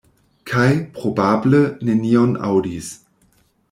[0.51, 2.93] Kaj, probable, nenion aŭdis.